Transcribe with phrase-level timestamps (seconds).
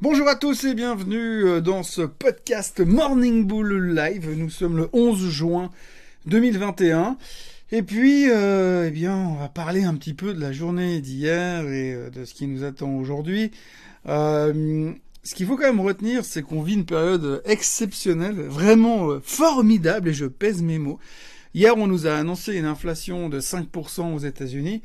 [0.00, 4.32] Bonjour à tous et bienvenue euh, dans ce podcast Morning Bull Live.
[4.36, 5.72] Nous sommes le 11 juin
[6.26, 7.18] 2021.
[7.72, 11.64] Et puis, euh, eh bien, on va parler un petit peu de la journée d'hier
[11.64, 13.50] et euh, de ce qui nous attend aujourd'hui.
[14.06, 14.92] Euh,
[15.24, 20.14] ce qu'il faut quand même retenir, c'est qu'on vit une période exceptionnelle, vraiment formidable, et
[20.14, 21.00] je pèse mes mots.
[21.54, 24.80] Hier, on nous a annoncé une inflation de 5% aux États-Unis.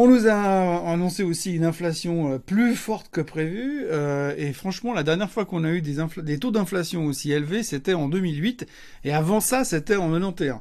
[0.00, 3.84] On nous a annoncé aussi une inflation euh, plus forte que prévu.
[3.90, 7.64] Euh, et franchement, la dernière fois qu'on a eu des, des taux d'inflation aussi élevés,
[7.64, 8.64] c'était en 2008.
[9.02, 10.60] Et avant ça, c'était en 91.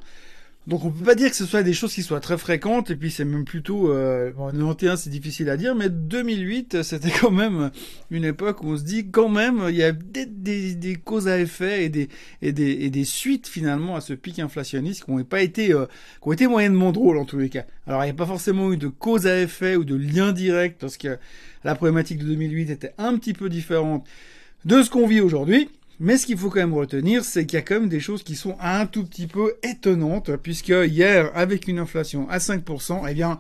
[0.68, 2.98] Donc on peut pas dire que ce soit des choses qui soient très fréquentes, et
[2.98, 3.90] puis c'est même plutôt...
[3.90, 7.72] Euh, bon, 91 c'est difficile à dire, mais 2008 c'était quand même
[8.12, 11.30] une époque où on se dit quand même il y a des, des, des causes
[11.30, 12.10] à effet et des,
[12.42, 15.86] et, des, et des suites finalement à ce pic inflationniste qui n'ont pas été, euh,
[16.22, 17.64] qui ont été moyennement drôles en tous les cas.
[17.88, 20.82] Alors il n'y a pas forcément eu de cause à effet ou de lien direct
[20.82, 21.18] parce que
[21.64, 24.06] la problématique de 2008 était un petit peu différente
[24.66, 25.70] de ce qu'on vit aujourd'hui.
[26.00, 28.22] Mais ce qu'il faut quand même retenir, c'est qu'il y a quand même des choses
[28.22, 33.14] qui sont un tout petit peu étonnantes, puisque hier, avec une inflation à 5%, eh
[33.16, 33.40] bien,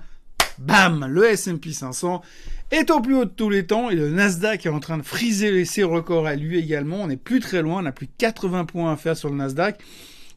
[0.58, 2.22] bam, le S&P 500
[2.72, 5.04] est au plus haut de tous les temps et le Nasdaq est en train de
[5.04, 6.98] friser ses records à lui également.
[7.04, 9.80] On n'est plus très loin, on a plus 80 points à faire sur le Nasdaq.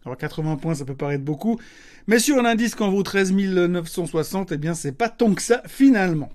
[0.04, 1.58] Alors 80 points, ça peut paraître beaucoup,
[2.06, 5.62] mais sur un indice qu'en vaut 13 960, eh bien c'est pas tant que ça
[5.66, 6.30] finalement.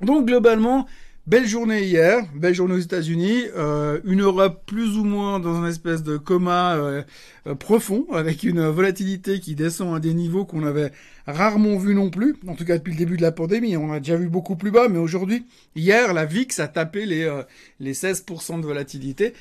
[0.00, 0.86] Donc globalement,
[1.28, 5.68] Belle journée hier, belle journée aux États-Unis, euh, une Europe plus ou moins dans un
[5.68, 7.02] espèce de coma euh,
[7.46, 10.90] euh, profond, avec une volatilité qui descend à des niveaux qu'on avait
[11.26, 13.98] rarement vus non plus, en tout cas depuis le début de la pandémie, on a
[13.98, 15.44] déjà vu beaucoup plus bas, mais aujourd'hui,
[15.76, 17.30] hier, la VIX a tapé les,
[17.78, 19.34] les 16% de volatilité.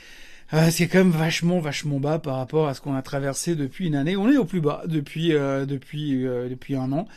[0.53, 3.87] Euh, c'est quand même vachement, vachement bas par rapport à ce qu'on a traversé depuis
[3.87, 4.15] une année.
[4.15, 7.07] On est au plus bas depuis, depuis, depuis un an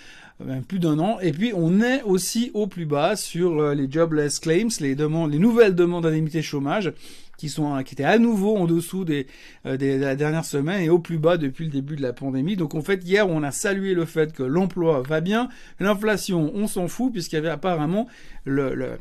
[0.67, 1.19] plus d'un an.
[1.21, 5.33] Et puis on est aussi au plus bas sur euh, les jobless claims, les demandes,
[5.33, 6.93] les nouvelles demandes d'indemnité chômage
[7.37, 9.27] qui sont qui étaient à nouveau en dessous des,
[9.67, 12.13] euh, des de la dernière semaine et au plus bas depuis le début de la
[12.13, 12.57] pandémie.
[12.57, 15.49] Donc en fait hier on a salué le fait que l'emploi va bien,
[15.79, 18.07] l'inflation on s'en fout puisqu'il y avait apparemment
[18.45, 18.99] le, le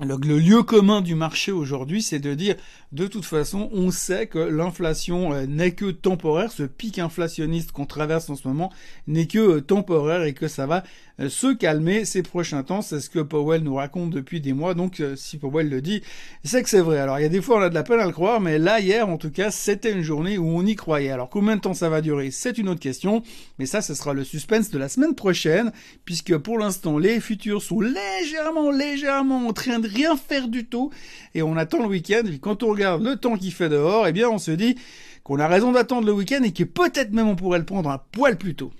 [0.00, 2.54] le, lieu commun du marché aujourd'hui, c'est de dire,
[2.92, 7.86] de toute façon, on sait que l'inflation euh, n'est que temporaire, ce pic inflationniste qu'on
[7.86, 8.72] traverse en ce moment
[9.06, 10.84] n'est que temporaire et que ça va
[11.20, 12.80] euh, se calmer ces prochains temps.
[12.80, 14.74] C'est ce que Powell nous raconte depuis des mois.
[14.74, 16.02] Donc, euh, si Powell le dit,
[16.44, 16.98] c'est que c'est vrai.
[16.98, 18.58] Alors, il y a des fois, on a de la peine à le croire, mais
[18.58, 21.10] là, hier, en tout cas, c'était une journée où on y croyait.
[21.10, 22.30] Alors, combien de temps ça va durer?
[22.30, 23.22] C'est une autre question.
[23.58, 25.72] Mais ça, ce sera le suspense de la semaine prochaine,
[26.04, 30.90] puisque pour l'instant, les futurs sont légèrement, légèrement en train de rien faire du tout.
[31.34, 32.22] Et on attend le week-end.
[32.32, 34.76] Et quand on regarde le temps qu'il fait dehors, eh bien, on se dit
[35.24, 37.98] qu'on a raison d'attendre le week-end et que peut-être même on pourrait le prendre un
[38.12, 38.72] poil plus tôt.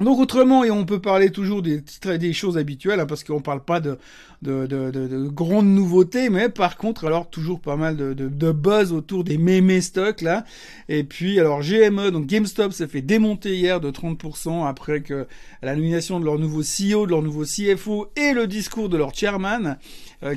[0.00, 1.82] Donc autrement, et on peut parler toujours des,
[2.18, 3.98] des choses habituelles, hein, parce qu'on parle pas de,
[4.40, 8.94] de, de, de, grandes nouveautés, mais par contre, alors toujours pas mal de, de, buzz
[8.94, 10.44] autour des mémés stocks là.
[10.88, 15.26] Et puis alors GME, donc GameStop s'est fait démonter hier de 30% après que
[15.60, 19.14] la nomination de leur nouveau CEO, de leur nouveau CFO et le discours de leur
[19.14, 19.76] chairman,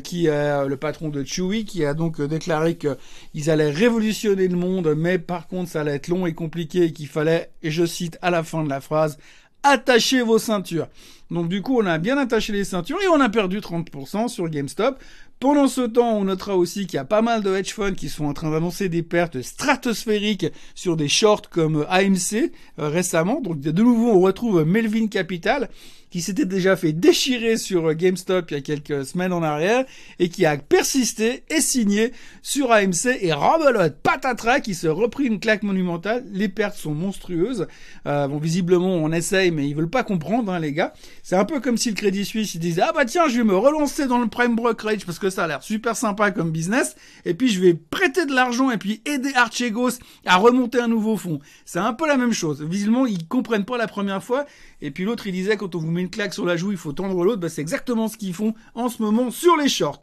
[0.03, 4.93] qui est le patron de Chewy, qui a donc déclaré qu'ils allaient révolutionner le monde,
[4.95, 8.17] mais par contre ça allait être long et compliqué et qu'il fallait, et je cite
[8.21, 9.17] à la fin de la phrase,
[9.63, 10.87] attachez vos ceintures.
[11.31, 14.47] Donc du coup, on a bien attaché les ceintures et on a perdu 30% sur
[14.49, 14.99] GameStop.
[15.39, 18.07] Pendant ce temps, on notera aussi qu'il y a pas mal de hedge funds qui
[18.07, 20.45] sont en train d'annoncer des pertes stratosphériques
[20.75, 23.41] sur des shorts comme AMC euh, récemment.
[23.41, 25.69] Donc de nouveau, on retrouve Melvin Capital
[26.13, 29.83] qui s'était déjà fait déchirer sur euh, GameStop il y a quelques semaines en arrière
[30.19, 32.11] et qui a persisté et signé
[32.43, 36.23] sur AMC et rebelote patatras qui se reprit une claque monumentale.
[36.31, 37.65] Les pertes sont monstrueuses.
[38.05, 40.93] Euh, bon, visiblement, on essaye, mais ils veulent pas comprendre, hein, les gars.
[41.23, 43.57] C'est un peu comme si le Crédit Suisse, disait, ah bah tiens, je vais me
[43.57, 46.95] relancer dans le prime brokerage parce que ça a l'air super sympa comme business
[47.25, 49.93] et puis je vais prêter de l'argent et puis aider Archegos
[50.27, 51.39] à remonter un nouveau fonds.
[51.65, 52.61] C'est un peu la même chose.
[52.61, 54.45] Visiblement, ils comprennent pas la première fois
[54.83, 56.77] et puis l'autre, il disait, quand on vous met une claque sur la joue, il
[56.77, 57.39] faut tendre l'autre.
[57.39, 60.01] Bah, c'est exactement ce qu'ils font en ce moment sur les shorts.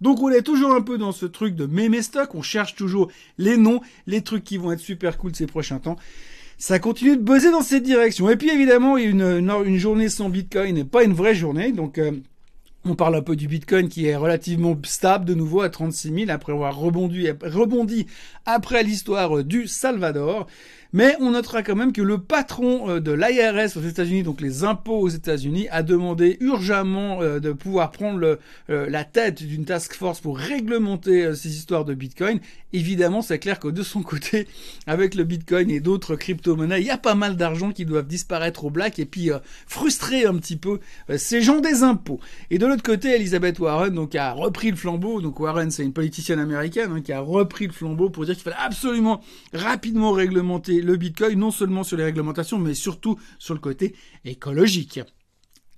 [0.00, 2.34] Donc on est toujours un peu dans ce truc de mémé stock.
[2.34, 5.96] On cherche toujours les noms, les trucs qui vont être super cool ces prochains temps.
[6.58, 8.28] Ça continue de buzzer dans cette direction.
[8.28, 11.70] Et puis évidemment, une, journée sans Bitcoin n'est pas une vraie journée.
[11.70, 12.12] Donc euh,
[12.88, 16.30] on parle un peu du Bitcoin qui est relativement stable de nouveau à 36 000
[16.30, 18.06] après avoir rebondi,
[18.44, 20.46] après l'histoire du Salvador.
[20.92, 24.64] Mais on notera quand même que le patron euh, de l'IRS aux États-Unis, donc les
[24.64, 28.38] impôts aux États-Unis, a demandé urgemment euh, de pouvoir prendre
[28.70, 32.40] euh, la tête d'une task force pour réglementer ces histoires de Bitcoin.
[32.72, 34.46] Évidemment, c'est clair que de son côté,
[34.86, 38.64] avec le Bitcoin et d'autres crypto-monnaies, il y a pas mal d'argent qui doivent disparaître
[38.64, 39.30] au black et puis
[39.66, 40.80] frustrer un petit peu
[41.16, 42.20] ces gens des impôts.
[42.50, 45.20] Et de côté, Elizabeth Warren donc a repris le flambeau.
[45.20, 48.42] Donc Warren, c'est une politicienne américaine hein, qui a repris le flambeau pour dire qu'il
[48.42, 49.20] fallait absolument
[49.52, 53.94] rapidement réglementer le Bitcoin, non seulement sur les réglementations, mais surtout sur le côté
[54.24, 55.00] écologique.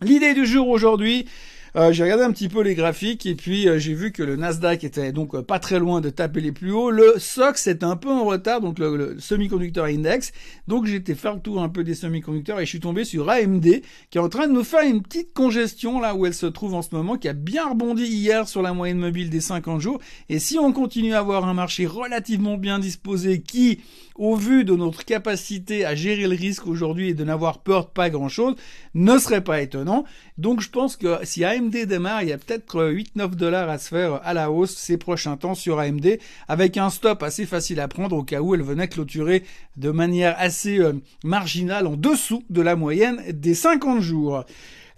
[0.00, 1.26] L'idée du jour aujourd'hui,
[1.76, 4.36] euh, j'ai regardé un petit peu les graphiques et puis euh, j'ai vu que le
[4.36, 6.90] Nasdaq était donc euh, pas très loin de taper les plus hauts.
[6.90, 10.32] Le SOX est un peu en retard, donc le, semi-conducteur index.
[10.66, 13.66] Donc été faire le tour un peu des semi-conducteurs et je suis tombé sur AMD
[14.10, 16.74] qui est en train de nous faire une petite congestion là où elle se trouve
[16.74, 19.98] en ce moment, qui a bien rebondi hier sur la moyenne mobile des 50 jours.
[20.28, 23.80] Et si on continue à avoir un marché relativement bien disposé qui,
[24.14, 27.90] au vu de notre capacité à gérer le risque aujourd'hui et de n'avoir peur de
[27.90, 28.56] pas grand chose,
[28.94, 30.04] ne serait pas étonnant.
[30.36, 33.78] Donc je pense que si AMD AMD démarre, il y a peut-être 8-9 dollars à
[33.78, 37.80] se faire à la hausse ces prochains temps sur AMD, avec un stop assez facile
[37.80, 39.42] à prendre au cas où elle venait clôturer
[39.76, 40.92] de manière assez euh,
[41.24, 44.44] marginale en dessous de la moyenne des 50 jours.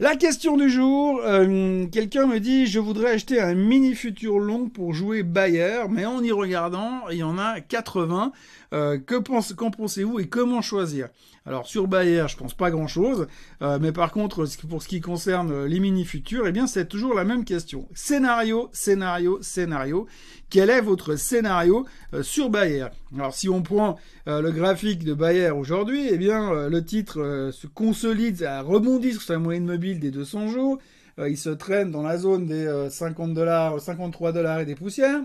[0.01, 4.69] La question du jour, euh, quelqu'un me dit je voudrais acheter un mini futur long
[4.69, 8.33] pour jouer Bayer, mais en y regardant, il y en a 80.
[8.72, 11.08] Euh, que pense, qu'en pensez-vous et comment choisir?
[11.44, 13.26] Alors sur Bayer, je pense pas grand-chose,
[13.62, 17.14] euh, mais par contre pour ce qui concerne les mini futurs, eh bien c'est toujours
[17.14, 17.88] la même question.
[17.94, 20.06] Scénario, scénario, scénario.
[20.50, 22.87] Quel est votre scénario euh, sur Bayer?
[23.14, 28.44] Alors si on prend le graphique de Bayer aujourd'hui, eh bien le titre se consolide,
[28.44, 30.78] a rebondi sur sa moyenne mobile des 200 jours.
[31.19, 35.20] il se traîne dans la zone des 50 dollars, 53 dollars et des poussières.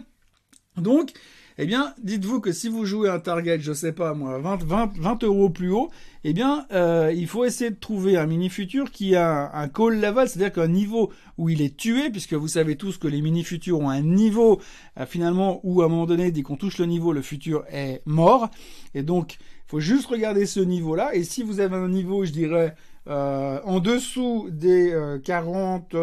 [0.77, 1.11] Donc,
[1.57, 4.97] eh bien, dites-vous que si vous jouez un target, je sais pas moi, 20, 20,
[4.97, 5.89] 20 euros plus haut,
[6.25, 10.01] eh bien, euh, il faut essayer de trouver un mini futur qui a un, call
[10.01, 13.45] level, c'est-à-dire qu'un niveau où il est tué, puisque vous savez tous que les mini
[13.45, 14.59] futurs ont un niveau
[14.99, 18.01] euh, finalement où à un moment donné, dès qu'on touche le niveau, le futur est
[18.05, 18.49] mort.
[18.93, 21.15] Et donc, il faut juste regarder ce niveau-là.
[21.15, 22.75] Et si vous avez un niveau, je dirais,
[23.07, 24.93] euh, en dessous des
[25.23, 25.95] 40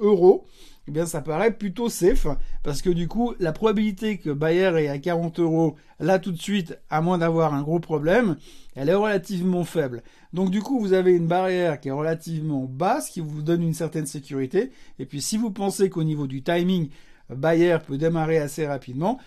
[0.00, 0.46] euros,
[0.88, 2.26] eh bien ça paraît plutôt safe
[2.62, 6.40] parce que du coup la probabilité que Bayer est à 40 euros là tout de
[6.40, 8.36] suite, à moins d'avoir un gros problème,
[8.74, 10.02] elle est relativement faible.
[10.32, 13.74] Donc du coup vous avez une barrière qui est relativement basse, qui vous donne une
[13.74, 14.72] certaine sécurité.
[14.98, 16.88] Et puis si vous pensez qu'au niveau du timing,
[17.28, 19.18] Bayer peut démarrer assez rapidement,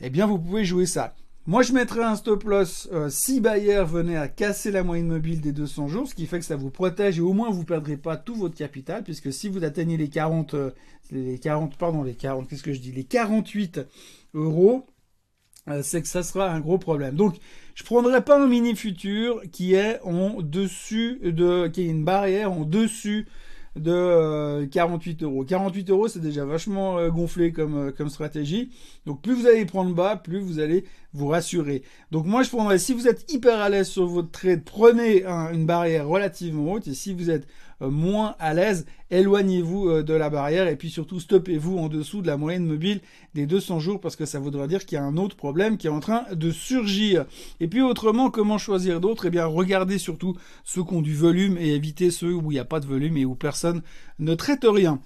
[0.00, 1.14] eh bien vous pouvez jouer ça.
[1.48, 5.40] Moi, je mettrais un stop loss euh, si Bayer venait à casser la moyenne mobile
[5.40, 7.96] des 200 jours, ce qui fait que ça vous protège et au moins vous perdrez
[7.96, 10.70] pas tout votre capital, puisque si vous atteignez les 40, euh,
[11.12, 13.78] les 40, pardon, les 40, qu'est-ce que je dis, les 48
[14.34, 14.86] euros,
[15.68, 17.14] euh, c'est que ça sera un gros problème.
[17.14, 17.36] Donc,
[17.76, 22.50] je prendrais pas un mini futur qui est en dessus de, qui est une barrière
[22.50, 23.28] en dessus
[23.76, 25.44] de 48 euh, euros.
[25.44, 28.72] 48 euros, c'est déjà vachement gonflé comme, comme stratégie.
[29.04, 30.84] Donc plus vous allez prendre bas, plus vous allez
[31.16, 31.82] vous rassurer.
[32.10, 35.66] Donc moi je prendrais, si vous êtes hyper à l'aise sur votre trade, prenez une
[35.66, 36.88] barrière relativement haute.
[36.88, 37.46] Et si vous êtes
[37.82, 42.22] euh, moins à l'aise, éloignez-vous euh, de la barrière et puis surtout stoppez-vous en dessous
[42.22, 43.00] de la moyenne mobile
[43.34, 45.86] des 200 jours parce que ça voudra dire qu'il y a un autre problème qui
[45.86, 47.26] est en train de surgir.
[47.60, 51.58] Et puis autrement, comment choisir d'autres Eh bien, regardez surtout ceux qui ont du volume
[51.58, 53.82] et évitez ceux où il n'y a pas de volume et où personne
[54.18, 55.00] ne traite rien.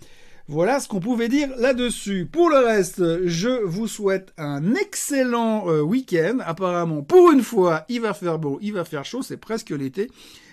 [0.52, 2.26] Voilà ce qu'on pouvait dire là-dessus.
[2.26, 6.38] Pour le reste, je vous souhaite un excellent euh, week-end.
[6.44, 10.10] Apparemment, pour une fois, il va faire beau, il va faire chaud, c'est presque l'été.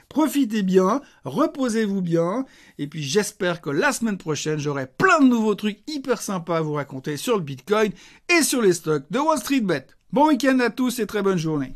[0.08, 2.46] Profitez bien, reposez-vous bien,
[2.78, 6.62] et puis j'espère que la semaine prochaine, j'aurai plein de nouveaux trucs hyper sympas à
[6.62, 7.92] vous raconter sur le Bitcoin
[8.30, 9.88] et sur les stocks de Wall Street Bet.
[10.14, 11.74] Bon week-end à tous et très bonne journée.